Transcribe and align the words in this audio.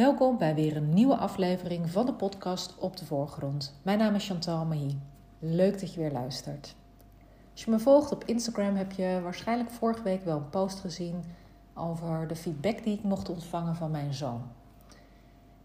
Welkom 0.00 0.38
bij 0.38 0.54
weer 0.54 0.76
een 0.76 0.94
nieuwe 0.94 1.16
aflevering 1.16 1.90
van 1.90 2.06
de 2.06 2.12
podcast 2.12 2.78
Op 2.78 2.96
de 2.96 3.04
Voorgrond. 3.04 3.74
Mijn 3.82 3.98
naam 3.98 4.14
is 4.14 4.26
Chantal 4.26 4.64
Mahi. 4.64 4.98
Leuk 5.38 5.80
dat 5.80 5.94
je 5.94 6.00
weer 6.00 6.12
luistert. 6.12 6.74
Als 7.52 7.64
je 7.64 7.70
me 7.70 7.78
volgt 7.78 8.12
op 8.12 8.24
Instagram 8.24 8.76
heb 8.76 8.92
je 8.92 9.20
waarschijnlijk 9.22 9.70
vorige 9.70 10.02
week 10.02 10.24
wel 10.24 10.36
een 10.36 10.50
post 10.50 10.80
gezien 10.80 11.24
over 11.74 12.26
de 12.28 12.36
feedback 12.36 12.82
die 12.82 12.96
ik 12.96 13.02
mocht 13.02 13.28
ontvangen 13.28 13.76
van 13.76 13.90
mijn 13.90 14.14
zoon. 14.14 14.42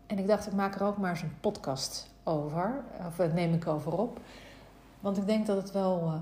En 0.08 0.18
ik 0.18 0.28
dacht, 0.28 0.48
ik 0.48 0.54
maak 0.54 0.76
er 0.76 0.88
ook 0.88 0.98
maar 0.98 1.10
eens 1.10 1.22
een 1.22 1.40
podcast 1.40 2.14
over, 2.24 2.84
of 3.08 3.34
neem 3.34 3.54
ik 3.54 3.68
over 3.68 3.98
op. 3.98 4.20
Want 5.00 5.18
ik 5.18 5.26
denk 5.26 5.46
dat 5.46 5.58
het 5.58 5.72
wel 5.72 6.02
uh, 6.04 6.14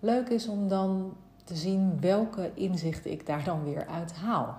leuk 0.00 0.28
is 0.28 0.48
om 0.48 0.68
dan 0.68 1.16
te 1.44 1.56
zien 1.56 2.00
welke 2.00 2.50
inzichten 2.54 3.10
ik 3.10 3.26
daar 3.26 3.44
dan 3.44 3.64
weer 3.64 3.86
uit 3.86 4.12
haal. 4.12 4.56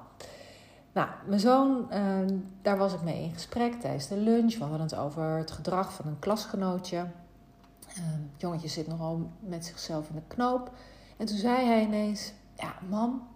Nou, 0.94 1.10
mijn 1.26 1.40
zoon, 1.40 1.88
uh, 1.92 2.38
daar 2.62 2.78
was 2.78 2.94
ik 2.94 3.02
mee 3.02 3.24
in 3.24 3.34
gesprek 3.34 3.74
tijdens 3.74 4.08
de 4.08 4.18
lunch. 4.18 4.58
We 4.58 4.64
hadden 4.64 4.82
het 4.82 4.96
over 4.96 5.38
het 5.38 5.52
gedrag 5.52 5.94
van 5.94 6.08
een 6.08 6.20
klasgenootje. 6.20 6.98
Uh, 6.98 7.96
het 8.32 8.42
jongetje 8.42 8.68
zit 8.68 8.88
nogal 8.88 9.32
met 9.40 9.66
zichzelf 9.66 10.10
in 10.10 10.16
de 10.16 10.22
knoop. 10.28 10.72
En 11.18 11.26
toen 11.26 11.38
zei 11.38 11.66
hij 11.66 11.84
ineens: 11.84 12.34
Ja, 12.54 12.74
mam, 12.90 13.28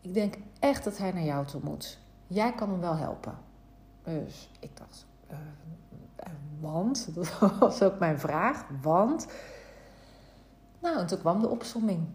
ik 0.00 0.14
denk 0.14 0.34
echt 0.58 0.84
dat 0.84 0.98
hij 0.98 1.12
naar 1.12 1.22
jou 1.22 1.46
toe 1.46 1.60
moet. 1.64 1.98
Jij 2.26 2.52
kan 2.52 2.70
hem 2.70 2.80
wel 2.80 2.96
helpen. 2.96 3.34
Dus 4.02 4.50
ik 4.60 4.76
dacht: 4.76 5.06
uh, 5.30 5.36
Want? 6.60 7.08
Dat 7.14 7.38
was 7.58 7.82
ook 7.82 7.98
mijn 7.98 8.18
vraag. 8.18 8.64
Want. 8.82 9.26
Nou, 10.78 10.98
en 10.98 11.06
toen 11.06 11.18
kwam 11.18 11.40
de 11.40 11.48
opsomming. 11.48 12.06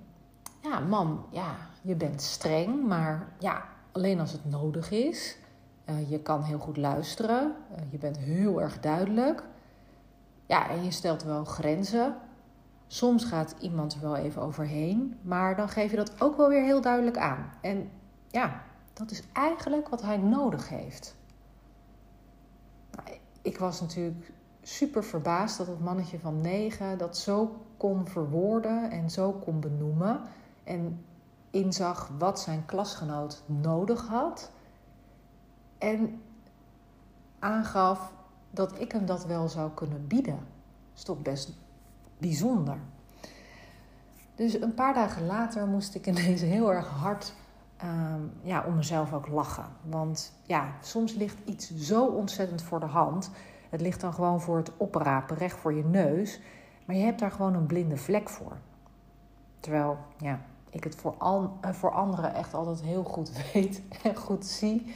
Ja, 0.61 0.79
mam, 0.79 1.25
ja, 1.29 1.55
je 1.81 1.95
bent 1.95 2.21
streng, 2.21 2.87
maar 2.87 3.27
ja, 3.39 3.63
alleen 3.95 4.19
als 4.19 4.31
het 4.31 4.45
nodig 4.45 4.91
is. 4.91 5.37
Uh, 5.89 6.09
je 6.09 6.19
kan 6.19 6.43
heel 6.43 6.59
goed 6.59 6.77
luisteren. 6.77 7.55
Uh, 7.71 7.91
je 7.91 7.97
bent 7.97 8.17
heel 8.17 8.61
erg 8.61 8.79
duidelijk. 8.79 9.43
Ja, 10.45 10.69
en 10.69 10.83
je 10.83 10.91
stelt 10.91 11.23
wel 11.23 11.45
grenzen. 11.45 12.15
Soms 12.87 13.25
gaat 13.25 13.55
iemand 13.59 13.93
er 13.93 14.01
wel 14.01 14.15
even 14.15 14.41
overheen, 14.41 15.19
maar 15.21 15.55
dan 15.55 15.69
geef 15.69 15.91
je 15.91 15.97
dat 15.97 16.21
ook 16.21 16.37
wel 16.37 16.49
weer 16.49 16.63
heel 16.63 16.81
duidelijk 16.81 17.17
aan. 17.17 17.51
En 17.61 17.89
ja, 18.27 18.61
dat 18.93 19.11
is 19.11 19.23
eigenlijk 19.33 19.89
wat 19.89 20.01
hij 20.01 20.17
nodig 20.17 20.69
heeft. 20.69 21.15
Nou, 22.91 23.17
ik 23.41 23.57
was 23.57 23.81
natuurlijk 23.81 24.31
super 24.61 25.03
verbaasd 25.03 25.57
dat 25.57 25.67
het 25.67 25.79
mannetje 25.79 26.19
van 26.19 26.41
negen 26.41 26.97
dat 26.97 27.17
zo 27.17 27.65
kon 27.77 28.07
verwoorden 28.07 28.91
en 28.91 29.09
zo 29.09 29.31
kon 29.31 29.59
benoemen. 29.59 30.21
En 30.63 31.05
inzag 31.55 32.11
wat 32.17 32.39
zijn 32.39 32.65
klasgenoot 32.65 33.43
nodig 33.45 34.07
had. 34.07 34.51
En 35.77 36.21
aangaf 37.39 38.13
dat 38.51 38.79
ik 38.79 38.91
hem 38.91 39.05
dat 39.05 39.25
wel 39.25 39.47
zou 39.47 39.71
kunnen 39.71 40.07
bieden. 40.07 40.35
Dat 40.35 40.97
is 40.97 41.03
toch 41.03 41.21
best 41.21 41.51
bijzonder. 42.17 42.77
Dus 44.35 44.61
een 44.61 44.73
paar 44.73 44.93
dagen 44.93 45.25
later 45.25 45.67
moest 45.67 45.95
ik 45.95 46.07
ineens 46.07 46.41
heel 46.41 46.73
erg 46.73 46.87
hard 46.87 47.33
um, 47.83 48.31
ja, 48.41 48.63
om 48.67 48.75
mezelf 48.75 49.13
ook 49.13 49.27
lachen. 49.27 49.65
Want 49.81 50.33
ja, 50.43 50.73
soms 50.81 51.13
ligt 51.13 51.37
iets 51.45 51.75
zo 51.75 52.05
ontzettend 52.05 52.61
voor 52.61 52.79
de 52.79 52.85
hand. 52.85 53.31
Het 53.69 53.81
ligt 53.81 54.01
dan 54.01 54.13
gewoon 54.13 54.41
voor 54.41 54.57
het 54.57 54.71
oprapen, 54.77 55.37
recht 55.37 55.57
voor 55.57 55.73
je 55.73 55.83
neus. 55.83 56.41
Maar 56.85 56.95
je 56.95 57.03
hebt 57.03 57.19
daar 57.19 57.31
gewoon 57.31 57.53
een 57.53 57.65
blinde 57.65 57.97
vlek 57.97 58.29
voor. 58.29 58.57
Terwijl, 59.59 59.97
ja, 60.17 60.39
ik 60.75 60.83
het 60.83 60.95
voor, 60.95 61.15
eh, 61.61 61.73
voor 61.73 61.91
anderen 61.91 62.33
echt 62.33 62.53
altijd 62.53 62.81
heel 62.81 63.03
goed 63.03 63.31
weet 63.53 63.81
en 64.03 64.15
goed 64.15 64.45
zie, 64.45 64.95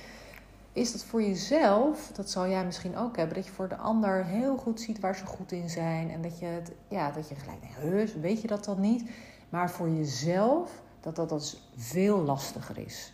is 0.74 0.92
dat 0.92 1.04
voor 1.04 1.22
jezelf, 1.22 2.12
dat 2.14 2.30
zal 2.30 2.48
jij 2.48 2.66
misschien 2.66 2.98
ook 2.98 3.18
hebben, 3.18 3.36
dat 3.36 3.46
je 3.46 3.52
voor 3.52 3.68
de 3.68 3.78
ander 3.78 4.26
heel 4.26 4.58
goed 4.58 4.82
ziet 4.82 5.00
waar 5.00 5.16
ze 5.16 5.26
goed 5.26 5.52
in 5.52 5.70
zijn. 5.70 6.12
En 6.12 6.22
dat 6.22 6.40
je, 6.40 6.46
het, 6.46 6.72
ja, 6.88 7.12
dat 7.12 7.30
je 7.30 7.36
gelijk 7.36 7.64
heus, 7.64 8.16
weet 8.16 8.42
je 8.42 8.48
dat 8.48 8.66
dan 8.66 8.80
niet? 8.80 9.10
Maar 9.50 9.72
voor 9.72 9.90
jezelf, 9.90 10.82
dat 11.00 11.16
dat 11.16 11.30
dus 11.30 11.72
veel 11.76 12.22
lastiger 12.22 12.78
is. 12.78 13.14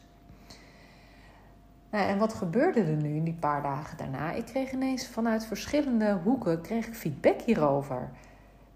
Nou, 1.89 2.07
en 2.07 2.17
wat 2.17 2.33
gebeurde 2.33 2.81
er 2.81 2.95
nu 2.95 3.15
in 3.15 3.23
die 3.23 3.37
paar 3.39 3.61
dagen 3.61 3.97
daarna? 3.97 4.31
Ik 4.31 4.45
kreeg 4.45 4.71
ineens 4.71 5.07
vanuit 5.07 5.45
verschillende 5.45 6.19
hoeken 6.23 6.61
kreeg 6.61 6.87
ik 6.87 6.95
feedback 6.95 7.41
hierover. 7.41 8.09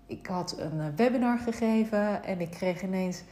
Ik 0.06 0.28
had 0.28 0.56
een 0.58 0.80
eh, 0.80 0.88
webinar 0.96 1.38
gegeven 1.38 2.24
en 2.24 2.42
ik 2.42 2.52
kreeg 2.52 2.84
ineens 2.84 3.24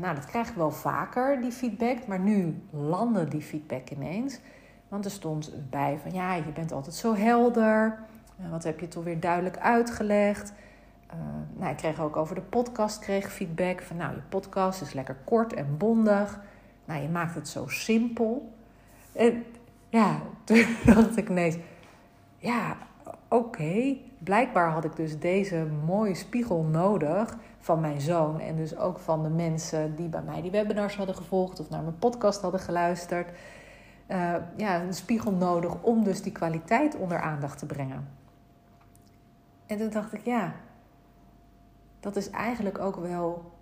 nou, 0.00 0.14
dat 0.14 0.24
krijg 0.24 0.48
ik 0.48 0.54
wel 0.54 0.70
vaker, 0.70 1.40
die 1.40 1.52
feedback. 1.52 2.06
Maar 2.06 2.20
nu 2.20 2.62
landde 2.70 3.28
die 3.28 3.40
feedback 3.40 3.90
ineens. 3.90 4.40
Want 4.88 5.04
er 5.04 5.10
stond 5.10 5.52
bij 5.70 5.98
van 6.02 6.12
ja, 6.12 6.34
je 6.34 6.52
bent 6.52 6.72
altijd 6.72 6.94
zo 6.94 7.14
helder. 7.14 7.98
Uh, 8.40 8.50
wat 8.50 8.64
heb 8.64 8.80
je 8.80 8.88
toch 8.88 9.04
weer 9.04 9.20
duidelijk 9.20 9.58
uitgelegd? 9.58 10.52
Uh, 11.10 11.20
nou, 11.58 11.70
ik 11.70 11.76
kreeg 11.76 12.00
ook 12.00 12.16
over 12.16 12.34
de 12.34 12.40
podcast 12.40 12.98
kreeg 12.98 13.32
feedback 13.32 13.82
van 13.82 13.96
nou, 13.96 14.14
je 14.14 14.20
podcast 14.28 14.82
is 14.82 14.92
lekker 14.92 15.16
kort 15.24 15.52
en 15.52 15.76
bondig. 15.76 16.40
Nou, 16.84 17.02
je 17.02 17.08
maakt 17.08 17.34
het 17.34 17.48
zo 17.48 17.68
simpel. 17.68 18.52
En 19.12 19.44
ja, 19.88 20.20
toen 20.44 20.66
dacht 20.84 21.16
ik 21.16 21.28
ineens, 21.28 21.56
ja, 22.36 22.76
oké. 23.28 23.96
Blijkbaar 24.18 24.70
had 24.70 24.84
ik 24.84 24.96
dus 24.96 25.18
deze 25.18 25.66
mooie 25.86 26.14
spiegel 26.14 26.62
nodig 26.62 27.36
van 27.66 27.80
mijn 27.80 28.00
zoon. 28.00 28.40
En 28.40 28.56
dus 28.56 28.76
ook 28.76 28.98
van 28.98 29.22
de 29.22 29.28
mensen 29.28 29.94
die 29.94 30.08
bij 30.08 30.22
mij 30.22 30.42
die 30.42 30.50
webinars 30.50 30.96
hadden 30.96 31.14
gevolgd 31.14 31.60
of 31.60 31.70
naar 31.70 31.82
mijn 31.82 31.98
podcast 31.98 32.40
hadden 32.40 32.60
geluisterd. 32.60 33.30
Uh, 34.08 34.34
ja, 34.56 34.82
een 34.82 34.94
spiegel 34.94 35.32
nodig 35.32 35.82
om 35.82 36.04
dus 36.04 36.22
die 36.22 36.32
kwaliteit 36.32 36.96
onder 36.96 37.20
aandacht 37.20 37.58
te 37.58 37.66
brengen. 37.66 38.08
En 39.66 39.78
toen 39.78 39.90
dacht 39.90 40.12
ik, 40.12 40.24
ja, 40.24 40.54
dat 42.00 42.16
is 42.16 42.30
eigenlijk 42.30 42.78
ook 42.78 42.96
wel 42.96 43.52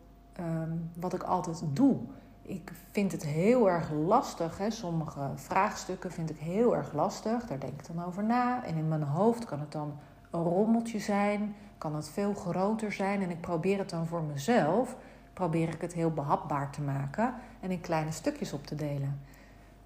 um, 0.40 0.90
wat 1.00 1.14
ik 1.14 1.22
altijd 1.22 1.62
doe. 1.72 1.96
Ik 2.42 2.72
vind 2.90 3.12
het 3.12 3.24
heel 3.24 3.70
erg 3.70 3.90
lastig. 3.92 4.58
Hè? 4.58 4.70
Sommige 4.70 5.30
vraagstukken 5.34 6.10
vind 6.10 6.30
ik 6.30 6.38
heel 6.38 6.76
erg 6.76 6.92
lastig. 6.92 7.46
Daar 7.46 7.60
denk 7.60 7.80
ik 7.80 7.94
dan 7.94 8.04
over 8.04 8.24
na. 8.24 8.64
En 8.64 8.76
in 8.76 8.88
mijn 8.88 9.02
hoofd 9.02 9.44
kan 9.44 9.60
het 9.60 9.72
dan 9.72 9.98
rommeltje 10.42 10.98
zijn, 10.98 11.54
kan 11.78 11.94
het 11.94 12.08
veel 12.08 12.34
groter 12.34 12.92
zijn. 12.92 13.22
En 13.22 13.30
ik 13.30 13.40
probeer 13.40 13.78
het 13.78 13.90
dan 13.90 14.06
voor 14.06 14.22
mezelf, 14.22 14.96
probeer 15.32 15.68
ik 15.68 15.80
het 15.80 15.92
heel 15.92 16.10
behapbaar 16.10 16.70
te 16.70 16.82
maken 16.82 17.34
en 17.60 17.70
in 17.70 17.80
kleine 17.80 18.12
stukjes 18.12 18.52
op 18.52 18.66
te 18.66 18.74
delen. 18.74 19.20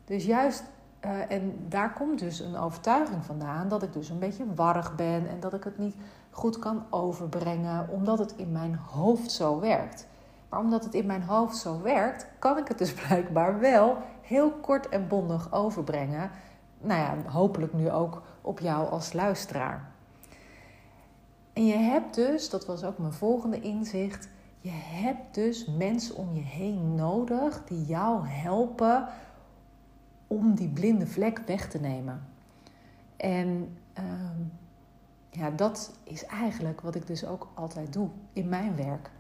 Dus 0.05 0.25
juist, 0.25 0.65
uh, 1.05 1.31
en 1.31 1.67
daar 1.69 1.93
komt 1.93 2.19
dus 2.19 2.41
een 2.41 2.57
overtuiging 2.57 3.25
vandaan 3.25 3.69
dat 3.69 3.83
ik 3.83 3.93
dus 3.93 4.09
een 4.09 4.19
beetje 4.19 4.55
warrig 4.55 4.95
ben 4.95 5.29
en 5.29 5.41
dat 5.41 5.55
ik 5.55 5.65
het 5.65 5.79
niet 5.79 5.97
goed 6.31 6.59
kan 6.59 6.85
overbrengen, 6.91 7.89
omdat 7.89 8.19
het 8.19 8.35
in 8.37 8.53
mijn 8.53 8.75
hoofd 8.75 9.31
zo 9.31 9.61
werkt. 9.61 10.07
Maar 10.49 10.61
omdat 10.61 10.85
het 10.85 10.95
in 10.95 11.07
mijn 11.07 11.23
hoofd 11.23 11.57
zo 11.57 11.83
werkt, 11.83 12.27
kan 12.39 12.59
ik 12.59 12.69
het 12.69 12.79
dus 12.79 12.95
blijkbaar 13.07 13.61
wel 13.61 13.97
heel 14.21 14.51
kort 14.51 14.89
en 14.89 15.09
bondig 15.09 15.53
overbrengen. 15.53 16.31
Nou 16.81 17.01
ja, 17.01 17.31
hopelijk 17.31 17.73
nu 17.73 17.91
ook 17.91 18.23
op 18.41 18.61
jou 18.61 18.91
als 18.91 19.13
luisteraar. 19.13 19.97
En 21.59 21.67
je 21.67 21.77
hebt 21.77 22.15
dus, 22.15 22.51
dat 22.51 22.67
was 22.67 22.85
ook 22.85 22.99
mijn 22.99 23.13
volgende 23.13 23.61
inzicht, 23.61 24.29
je 24.61 24.71
hebt 24.71 25.35
dus 25.35 25.67
mensen 25.67 26.17
om 26.17 26.35
je 26.35 26.41
heen 26.41 26.95
nodig 26.95 27.65
die 27.65 27.85
jou 27.85 28.27
helpen 28.27 29.09
om 30.27 30.55
die 30.55 30.69
blinde 30.69 31.07
vlek 31.07 31.39
weg 31.47 31.69
te 31.69 31.81
nemen. 31.81 32.27
En 33.17 33.77
uh, 33.99 34.05
ja, 35.31 35.51
dat 35.51 35.93
is 36.05 36.25
eigenlijk 36.25 36.81
wat 36.81 36.95
ik 36.95 37.07
dus 37.07 37.27
ook 37.27 37.49
altijd 37.55 37.93
doe 37.93 38.09
in 38.33 38.49
mijn 38.49 38.77
werk. 38.77 39.11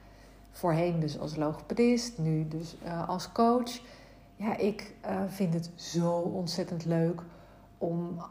Voorheen 0.51 1.01
dus 1.01 1.19
als 1.19 1.37
logopedist, 1.37 2.19
nu 2.19 2.49
dus 2.49 2.77
uh, 2.85 3.09
als 3.09 3.33
coach. 3.33 3.81
Ja, 4.37 4.57
ik 4.57 4.95
uh, 5.07 5.21
vind 5.27 5.55
het 5.55 5.71
zo 5.75 6.13
ontzettend 6.13 6.85
leuk 6.85 7.23
om 7.79 8.23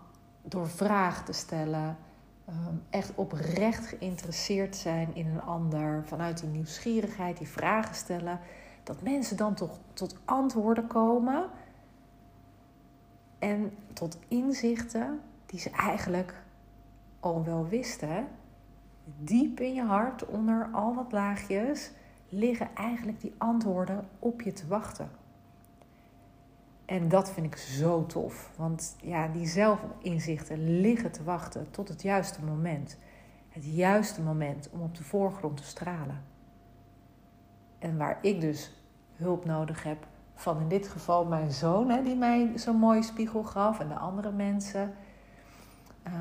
door 0.42 0.70
vragen 0.70 1.26
te 1.26 1.34
stellen, 1.34 1.98
Ehm, 2.48 2.76
echt 2.90 3.16
oprecht 3.16 3.86
geïnteresseerd 3.86 4.76
zijn 4.76 5.16
in 5.16 5.28
een 5.28 5.42
ander, 5.42 6.04
vanuit 6.06 6.40
die 6.40 6.50
nieuwsgierigheid, 6.50 7.38
die 7.38 7.48
vragen 7.48 7.96
stellen, 7.96 8.40
dat 8.84 9.02
mensen 9.02 9.38
dan 9.38 9.54
toch 9.54 9.80
tot 9.94 10.16
antwoorden 10.26 10.88
komen 10.88 11.50
en 13.40 13.72
tot 13.94 14.20
inzichten 14.28 15.20
die 15.46 15.60
ze 15.60 15.70
eigenlijk 15.70 16.44
al 17.20 17.44
wel 17.44 17.68
wisten. 17.68 18.28
Diep 19.18 19.60
in 19.60 19.74
je 19.74 19.84
hart, 19.84 20.26
onder 20.26 20.70
al 20.72 20.96
wat 20.96 21.12
laagjes, 21.12 21.92
liggen 22.30 22.70
eigenlijk 22.76 23.22
die 23.22 23.34
antwoorden 23.38 24.08
op 24.20 24.42
je 24.42 24.54
te 24.54 24.68
wachten. 24.68 25.10
En 26.88 27.10
dat 27.10 27.32
vind 27.32 27.46
ik 27.46 27.56
zo 27.56 28.06
tof. 28.06 28.52
Want 28.56 28.96
ja, 29.02 29.28
die 29.28 29.48
zelfinzichten 29.48 30.80
liggen 30.82 31.12
te 31.12 31.24
wachten 31.24 31.72
tot 31.72 31.88
het 31.88 32.02
juiste 32.02 32.44
moment. 32.44 32.98
Het 33.50 33.66
juiste 33.66 34.22
moment 34.22 34.70
om 34.72 34.82
op 34.82 34.96
de 34.96 35.04
voorgrond 35.04 35.58
te 35.58 35.64
stralen. 35.64 36.24
En 37.80 37.98
waar 37.98 38.18
ik 38.22 38.42
dus 38.42 38.72
hulp 39.16 39.46
nodig 39.46 39.84
heb 39.84 40.08
van 40.34 40.60
in 40.60 40.68
dit 40.68 40.88
geval 40.88 41.26
mijn 41.26 41.52
zoon, 41.52 41.90
hè, 41.90 42.04
die 42.04 42.16
mij 42.16 42.52
zo'n 42.56 42.78
mooie 42.78 43.04
spiegel 43.04 43.44
gaf, 43.44 43.80
en 43.80 43.88
de 43.88 43.98
andere 43.98 44.32
mensen, 44.32 44.94
uh, 46.08 46.14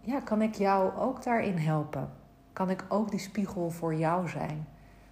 ja, 0.00 0.20
kan 0.20 0.42
ik 0.42 0.54
jou 0.54 0.96
ook 0.96 1.22
daarin 1.22 1.56
helpen? 1.56 2.10
Kan 2.52 2.70
ik 2.70 2.84
ook 2.88 3.10
die 3.10 3.20
spiegel 3.20 3.70
voor 3.70 3.94
jou 3.94 4.28
zijn? 4.28 4.66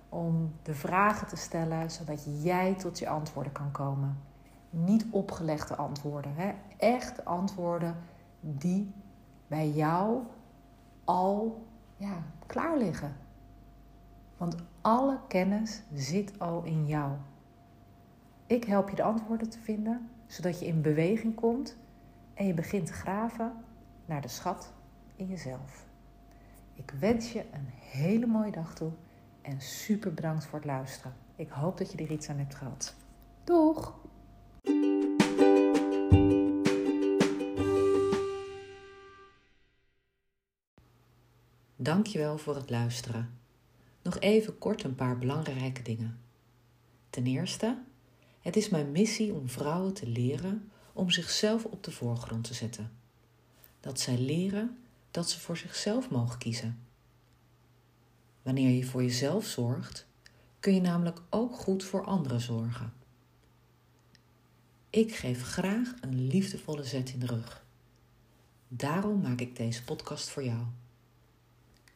Om 0.09 0.53
de 0.63 0.75
vragen 0.75 1.27
te 1.27 1.37
stellen, 1.37 1.91
zodat 1.91 2.43
jij 2.43 2.75
tot 2.75 2.99
je 2.99 3.09
antwoorden 3.09 3.53
kan 3.53 3.71
komen. 3.71 4.35
Niet 4.79 5.07
opgelegde 5.11 5.77
antwoorden, 5.77 6.35
hè? 6.35 6.53
echt 6.77 7.25
antwoorden 7.25 7.97
die 8.41 8.93
bij 9.47 9.71
jou 9.71 10.23
al 11.05 11.67
ja, 11.97 12.23
klaar 12.47 12.77
liggen. 12.77 13.17
Want 14.37 14.57
alle 14.81 15.19
kennis 15.29 15.83
zit 15.95 16.39
al 16.39 16.63
in 16.63 16.87
jou. 16.87 17.13
Ik 18.47 18.65
help 18.65 18.89
je 18.89 18.97
de 18.97 19.03
antwoorden 19.03 19.49
te 19.49 19.59
vinden, 19.59 20.11
zodat 20.27 20.59
je 20.59 20.67
in 20.67 20.83
beweging 20.83 21.35
komt 21.35 21.77
en 22.35 22.47
je 22.47 22.55
begint 22.55 22.87
te 22.87 22.93
graven 22.93 23.53
naar 24.07 24.21
de 24.21 24.29
schat 24.29 24.73
in 25.17 25.27
jezelf. 25.27 25.87
Ik 26.75 26.95
wens 26.99 27.33
je 27.33 27.45
een 27.53 27.67
hele 27.69 28.27
mooie 28.27 28.53
dag 28.53 28.75
toe 28.75 28.91
en 29.43 29.61
super 29.61 30.15
bedankt 30.15 30.45
voor 30.45 30.59
het 30.59 30.69
luisteren. 30.69 31.15
Ik 31.37 31.49
hoop 31.49 31.79
dat 31.79 31.93
je 31.93 31.99
er 31.99 32.11
iets 32.11 32.29
aan 32.29 32.39
hebt 32.39 32.55
gehad. 32.55 32.95
Doeg! 33.45 33.95
Dankjewel 41.87 42.39
voor 42.39 42.55
het 42.55 42.71
luisteren. 42.71 43.39
Nog 44.03 44.19
even 44.19 44.59
kort 44.59 44.83
een 44.83 44.95
paar 44.95 45.19
belangrijke 45.19 45.83
dingen. 45.83 46.19
Ten 47.11 47.27
eerste, 47.27 47.83
het 48.41 48.57
is 48.57 48.69
mijn 48.69 48.93
missie 48.93 49.35
om 49.35 49.49
vrouwen 49.49 49.93
te 49.95 50.09
leren 50.09 50.71
om 50.93 51.11
zichzelf 51.11 51.65
op 51.65 51.85
de 51.85 51.91
voorgrond 51.91 52.45
te 52.45 52.55
zetten. 52.55 52.93
Dat 53.81 54.01
zij 54.01 54.19
leren 54.19 54.79
dat 55.11 55.31
ze 55.31 55.41
voor 55.41 55.57
zichzelf 55.57 56.11
mogen 56.11 56.39
kiezen. 56.39 56.79
Wanneer 58.43 58.71
je 58.71 58.85
voor 58.85 59.03
jezelf 59.03 59.45
zorgt, 59.45 60.07
kun 60.61 60.75
je 60.75 60.81
namelijk 60.81 61.23
ook 61.31 61.55
goed 61.55 61.85
voor 61.85 62.05
anderen 62.05 62.41
zorgen. 62.41 62.93
Ik 64.91 65.15
geef 65.15 65.43
graag 65.43 65.95
een 66.01 66.27
liefdevolle 66.27 66.85
zet 66.85 67.11
in 67.11 67.19
de 67.19 67.27
rug. 67.27 67.65
Daarom 68.69 69.21
maak 69.21 69.41
ik 69.41 69.57
deze 69.57 69.85
podcast 69.85 70.29
voor 70.29 70.45
jou. 70.45 70.67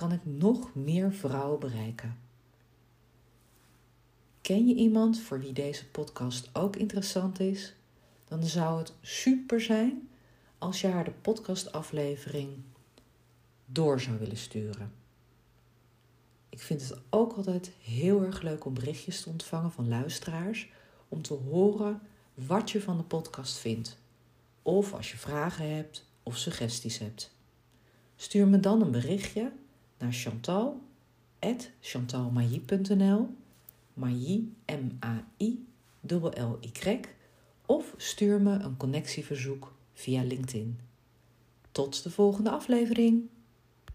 kan 0.00 0.12
ik 0.12 0.24
nog 0.24 0.74
meer 0.74 1.12
vrouwen 1.12 1.60
bereiken. 1.60 2.18
Ken 4.40 4.66
je 4.66 4.74
iemand 4.74 5.20
voor 5.20 5.40
wie 5.40 5.52
deze 5.52 5.86
podcast 5.90 6.50
ook 6.52 6.76
interessant 6.76 7.40
is? 7.40 7.74
Dan 8.24 8.44
zou 8.44 8.78
het 8.78 8.92
super 9.00 9.60
zijn 9.60 10.08
als 10.58 10.80
je 10.80 10.86
haar 10.86 11.04
de 11.04 11.10
podcastaflevering 11.10 12.48
door 13.66 14.00
zou 14.00 14.18
willen 14.18 14.36
sturen. 14.36 14.92
Ik 16.48 16.60
vind 16.60 16.82
het 16.82 16.98
ook 17.10 17.32
altijd 17.32 17.70
heel 17.82 18.22
erg 18.22 18.42
leuk 18.42 18.64
om 18.64 18.74
berichtjes 18.74 19.20
te 19.20 19.28
ontvangen 19.28 19.72
van 19.72 19.88
luisteraars 19.88 20.70
om 21.08 21.22
te 21.22 21.34
horen 21.34 22.00
wat 22.34 22.70
je 22.70 22.80
van 22.80 22.96
de 22.96 23.04
podcast 23.04 23.58
vindt. 23.58 23.98
Of 24.62 24.92
als 24.92 25.10
je 25.10 25.16
vragen 25.16 25.74
hebt 25.76 26.06
of 26.22 26.36
suggesties 26.36 26.98
hebt. 26.98 27.34
Stuur 28.16 28.46
me 28.46 28.60
dan 28.60 28.80
een 28.80 28.90
berichtje 28.90 29.52
naar 30.00 30.12
Chantal 30.12 30.80
chantalmailly.nl 31.80 33.28
Mailly, 33.94 34.48
M-A-I, 34.66 35.66
L-Y, 36.34 37.00
of 37.66 37.94
stuur 37.96 38.40
me 38.40 38.52
een 38.52 38.76
connectieverzoek 38.76 39.74
via 39.92 40.22
LinkedIn. 40.22 40.78
Tot 41.72 42.02
de 42.02 42.10
volgende 42.10 42.50
aflevering. 42.50 43.28